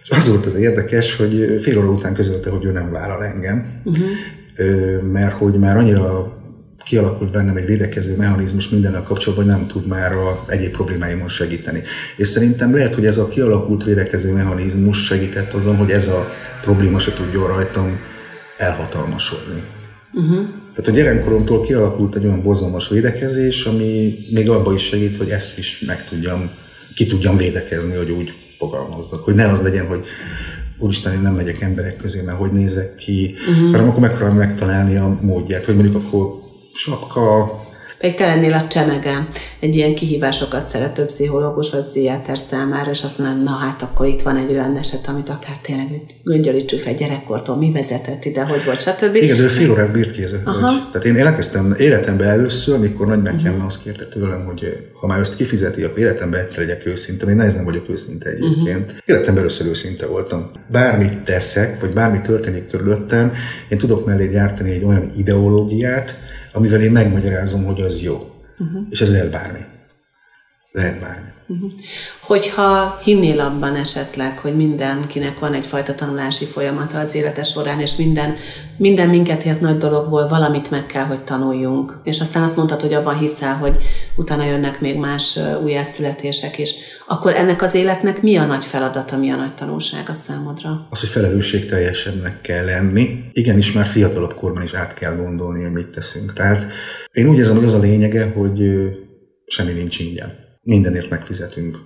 [0.02, 3.82] és az volt az érdekes, hogy fél óra után közölte, hogy ő nem vállal engem,
[3.84, 5.02] uh-huh.
[5.02, 6.35] mert hogy már annyira
[6.86, 11.82] kialakult bennem egy védekező mechanizmus mindennel kapcsolatban, hogy nem tud már a egyéb problémáimon segíteni.
[12.16, 16.28] És szerintem lehet, hogy ez a kialakult védekező mechanizmus segített azon, hogy ez a
[16.62, 17.98] probléma se tudjon rajtam
[18.56, 19.62] elhatalmasodni.
[20.12, 20.46] Uh-huh.
[20.74, 25.58] Tehát a gyerekkoromtól kialakult egy olyan bozalmas védekezés, ami még abban is segít, hogy ezt
[25.58, 26.50] is meg tudjam,
[26.94, 29.24] ki tudjam védekezni, hogy úgy fogalmazzak.
[29.24, 30.04] Hogy ne az legyen, hogy
[30.78, 33.70] úristen, én nem megyek emberek közé, mert hogy nézek ki, uh-huh.
[33.70, 36.44] hanem akkor megpróbálom megtalálni a módját, hogy mondjuk akkor
[36.76, 37.64] sapka.
[37.98, 39.28] Pedig te lennél a csemege
[39.60, 44.22] egy ilyen kihívásokat szerető pszichológus vagy pszichiáter számára, és azt mondod, na hát akkor itt
[44.22, 45.86] van egy olyan eset, amit akár tényleg
[46.22, 49.14] göngyölítsük egy gyerekkortól, mi vezetett ide, hogy volt, stb.
[49.14, 50.34] Igen, de ő fél órát bírt ki ez
[50.92, 53.54] Tehát én elkezdtem életemben először, amikor nagy uh-huh.
[53.54, 53.66] Mhm.
[53.66, 54.64] azt kérte tőlem, hogy
[55.00, 57.26] ha már ezt kifizeti, akkor életemben egyszer legyek őszinte.
[57.26, 58.84] Én nehezen vagyok őszinte egyébként.
[58.84, 58.98] Uh-huh.
[59.04, 60.50] Életemben először őszinte voltam.
[60.70, 63.32] Bármit teszek, vagy bármi történik körülöttem,
[63.68, 66.18] én tudok mellé gyártani egy olyan ideológiát,
[66.56, 68.42] amivel én megmagyarázom, hogy az jó.
[68.58, 68.86] Uh-huh.
[68.90, 69.64] És ez lehet bármi.
[70.72, 71.28] Lehet bármi.
[71.48, 71.70] Uh-huh.
[72.20, 78.34] Hogyha hinnél abban esetleg, hogy mindenkinek van egyfajta tanulási folyamata az élete során, és minden,
[78.76, 82.00] minden minket ért nagy dologból valamit meg kell, hogy tanuljunk.
[82.04, 83.76] És aztán azt mondtad, hogy abban hiszel, hogy
[84.16, 86.70] utána jönnek még más újjászületések is.
[87.06, 90.86] Akkor ennek az életnek mi a nagy feladata, mi a nagy tanulság a számodra?
[90.90, 93.24] Az, hogy felelősségteljesebbnek kell lenni.
[93.32, 96.32] Igenis, már fiatalabb korban is át kell gondolni, hogy mit teszünk.
[96.32, 96.66] Tehát
[97.12, 98.60] én úgy érzem, hogy az a lényege, hogy
[99.46, 101.78] semmi nincs ingyen mindenért megfizetünk,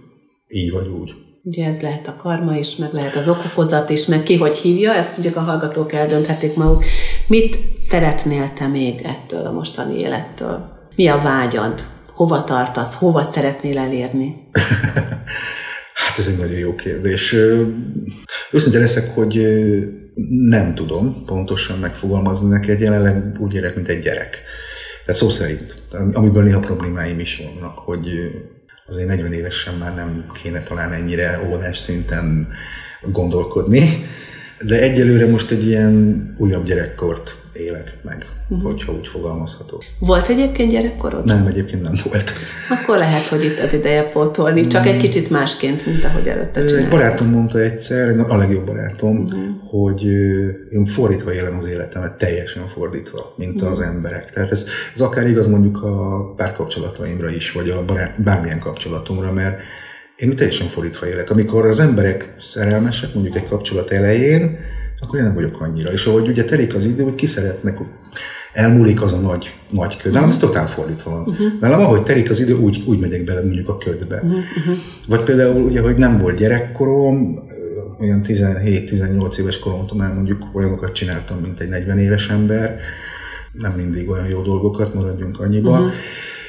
[0.48, 1.14] így vagy úgy.
[1.42, 4.94] Ugye ez lehet a karma is, meg lehet az okokozat is, meg ki hogy hívja,
[4.94, 6.84] ezt mondjuk a hallgatók eldönthetik maguk.
[7.26, 10.68] Mit szeretnél te még ettől a mostani élettől?
[10.96, 11.80] Mi a vágyad?
[12.14, 12.94] Hova tartasz?
[12.94, 14.48] Hova szeretnél elérni?
[16.02, 17.36] hát ez egy nagyon jó kérdés.
[18.50, 19.46] Őszintén leszek, hogy
[20.48, 24.38] nem tudom pontosan megfogalmazni neked, jelenleg úgy érek, mint egy gyerek.
[25.04, 25.74] Tehát szó szerint,
[26.12, 28.08] amiből néha problémáim is vannak, hogy
[28.90, 32.48] azért 40 évesen már nem kéne talán ennyire óvodás szinten
[33.02, 33.88] gondolkodni,
[34.60, 38.70] de egyelőre most egy ilyen újabb gyerekkort élek meg, uh-huh.
[38.70, 39.82] hogyha úgy fogalmazható.
[39.98, 41.24] Volt egyébként gyerekkorod?
[41.24, 42.30] Nem, egyébként nem volt.
[42.70, 46.84] Akkor lehet, hogy itt az ideje pótolni, csak egy kicsit másként, mint ahogy előtte csináltam.
[46.84, 49.40] Egy barátom mondta egyszer, a legjobb barátom, uh-huh.
[49.70, 50.02] hogy
[50.70, 53.70] én fordítva élem az életemet, teljesen fordítva, mint uh-huh.
[53.70, 54.30] az emberek.
[54.30, 59.58] Tehát ez, ez akár igaz mondjuk a párkapcsolataimra is, vagy a barát, bármilyen kapcsolatomra, mert
[60.16, 61.30] én teljesen fordítva élek.
[61.30, 64.58] Amikor az emberek szerelmesek, mondjuk egy kapcsolat elején,
[65.00, 65.92] akkor én nem vagyok annyira.
[65.92, 67.78] És ahogy ugye telik az idő, hogy ki szeretnek,
[68.52, 70.12] elmúlik az a nagy, nagy köd.
[70.12, 71.20] Nálam ez totál fordítva van.
[71.20, 71.46] Uh-huh.
[71.60, 74.16] Nálam ahogy telik az idő, úgy, úgy megyek bele mondjuk a ködbe.
[74.16, 74.42] Uh-huh.
[75.08, 77.38] Vagy például ugye, hogy nem volt gyerekkorom,
[78.00, 82.78] olyan 17-18 éves koromtól már mondjuk olyanokat csináltam, mint egy 40 éves ember,
[83.52, 85.70] nem mindig olyan jó dolgokat, maradjunk annyiba.
[85.70, 85.92] Uh-huh.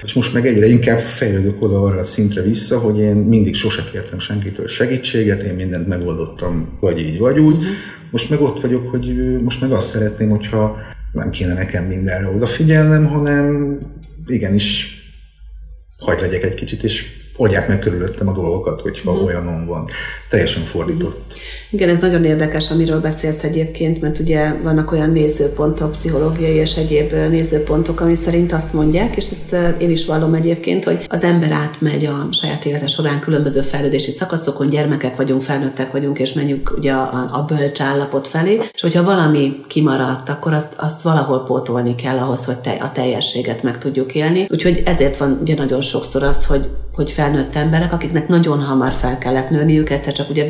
[0.03, 3.83] És most meg egyre inkább fejlődök oda arra a szintre vissza, hogy én mindig sose
[3.91, 7.55] kértem senkitől segítséget, én mindent megoldottam, vagy így, vagy úgy.
[7.55, 7.69] Uh-huh.
[8.11, 10.77] Most meg ott vagyok, hogy most meg azt szeretném, hogyha
[11.11, 13.77] nem kéne nekem mindenre odafigyelnem, hanem
[14.25, 14.95] igenis
[15.97, 19.25] hagyd legyek egy kicsit, és oldják meg körülöttem a dolgokat, hogyha uh-huh.
[19.25, 19.87] olyanon van.
[20.29, 21.33] Teljesen fordított.
[21.73, 27.11] Igen, ez nagyon érdekes, amiről beszélsz egyébként, mert ugye vannak olyan nézőpontok, pszichológiai és egyéb
[27.11, 32.05] nézőpontok, ami szerint azt mondják, és ezt én is vallom egyébként, hogy az ember átmegy
[32.05, 37.29] a saját élete során különböző fejlődési szakaszokon, gyermekek vagyunk, felnőttek vagyunk, és menjünk ugye a,
[37.31, 42.45] a bölcs állapot felé, és hogyha valami kimaradt, akkor azt, azt valahol pótolni kell ahhoz,
[42.45, 44.45] hogy te, a teljességet meg tudjuk élni.
[44.49, 49.17] Úgyhogy ezért van ugye nagyon sokszor az, hogy hogy felnőtt emberek, akiknek nagyon hamar fel
[49.17, 50.45] kellett nőniük, egyszer csak ugye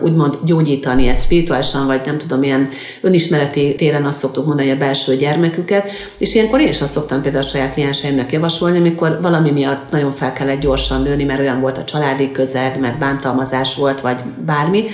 [0.00, 2.68] visszacsatlakoznak, úgymond gyógyítani ezt spirituálisan, vagy nem tudom, ilyen
[3.00, 7.44] önismereti téren azt szoktuk mondani, a belső gyermeküket, és ilyenkor én is azt szoktam például
[7.44, 11.78] a saját klienseimnek javasolni, amikor valami miatt nagyon fel kellett gyorsan nőni, mert olyan volt
[11.78, 14.84] a családi közeg, mert bántalmazás volt, vagy bármi,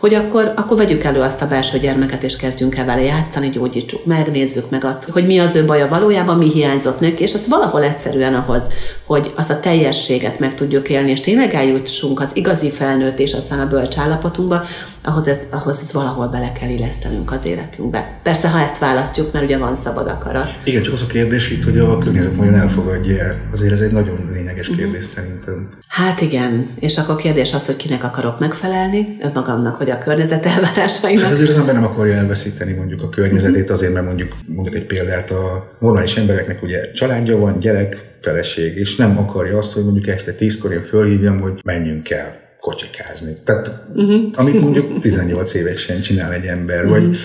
[0.00, 4.04] hogy akkor, akkor vegyük elő azt a belső gyermeket, és kezdjünk el vele játszani, gyógyítsuk
[4.04, 7.48] meg, nézzük meg azt, hogy mi az ő baja valójában, mi hiányzott neki, és az
[7.48, 8.62] valahol egyszerűen ahhoz,
[9.06, 13.60] hogy azt a teljességet meg tudjuk élni, és tényleg eljutsunk az igazi felnőtt és aztán
[13.60, 14.64] a bölcs állapotunkba,
[15.02, 18.20] ahhoz ez, ahhoz ez valahol bele kell illesztenünk az életünkbe.
[18.22, 20.48] Persze, ha ezt választjuk, mert ugye van szabad akarat.
[20.64, 23.36] Igen, csak az a kérdés itt, hogy a környezet vajon elfogadja el.
[23.52, 24.78] Azért ez egy nagyon lényeges mhm.
[24.78, 25.14] kérdés uh-huh.
[25.14, 25.68] szerintem.
[25.88, 31.22] Hát igen, és akkor kérdés az, hogy kinek akarok megfelelni, önmagamnak vagy a környezet elvárásainak.
[31.22, 33.76] Hát azért az ember nem akarja elveszíteni mondjuk a környezetét, uh-huh.
[33.76, 38.96] azért, mert mondjuk mondjuk egy példát, a normális embereknek ugye családja van, gyerek, feleség, és
[38.96, 43.36] nem akarja azt, hogy mondjuk este tízkor én fölhívjam, hogy menjünk el kocsikázni.
[43.44, 44.22] Tehát uh-huh.
[44.34, 47.00] amit mondjuk 18 évesen csinál egy ember, uh-huh.
[47.00, 47.16] vagy,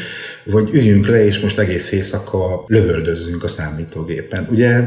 [0.43, 4.47] vagy üljünk le, és most egész éjszaka lövöldözzünk a számítógépen.
[4.51, 4.79] Ugye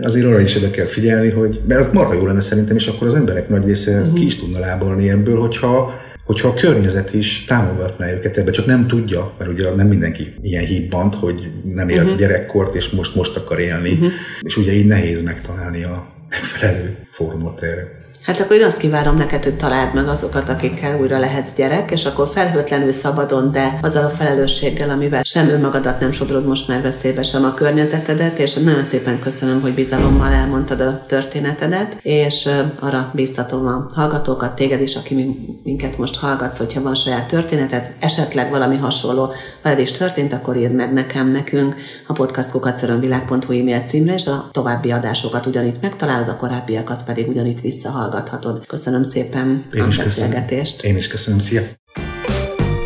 [0.00, 3.06] azért arra is oda kell figyelni, hogy, mert az marha jó lenne szerintem, és akkor
[3.06, 4.14] az emberek nagy része uh-huh.
[4.14, 8.86] ki is tudna lábalni ebből, hogyha hogyha a környezet is támogatná őket ebbe, csak nem
[8.86, 12.18] tudja, mert ugye nem mindenki ilyen hibbant, hogy nem élt uh-huh.
[12.18, 14.12] gyerekkort, és most most akar élni, uh-huh.
[14.40, 18.03] és ugye így nehéz megtalálni a megfelelő formot erre.
[18.24, 22.04] Hát akkor én azt kívánom neked, hogy találd meg azokat, akikkel újra lehetsz gyerek, és
[22.04, 27.22] akkor felhőtlenül szabadon, de azzal a felelősséggel, amivel sem önmagadat nem sodrod most már veszélybe,
[27.22, 33.66] sem a környezetedet, és nagyon szépen köszönöm, hogy bizalommal elmondtad a történetedet, és arra bíztatom
[33.66, 35.14] a hallgatókat, téged is, aki
[35.62, 39.32] minket most hallgatsz, hogyha van saját történeted, esetleg valami hasonló
[39.62, 41.74] veled is történt, akkor írd meg nekem, nekünk
[42.06, 48.12] a podcastkukacörönvilág.hu e-mail címre, és a további adásokat ugyanitt megtalálod, a korábbiakat pedig ugyanitt visszahallgatod
[48.14, 48.66] hallgathatod.
[48.66, 50.74] Köszönöm szépen Én a is beszélgetést.
[50.74, 50.96] Köszönöm.
[50.96, 51.38] Én is köszönöm.
[51.38, 51.62] Szia!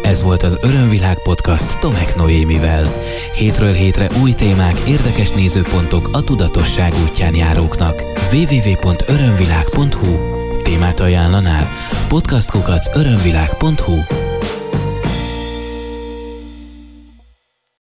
[0.02, 2.92] Ez volt az Örömvilág podcast Tomek Noémivel.
[3.34, 8.02] Hétről hétre új témák, érdekes nézőpontok a tudatosság útján járóknak.
[8.32, 11.68] www.örömvilág.hu Témát ajánlanál?
[12.08, 14.27] Podcastkukac örömvilág.hu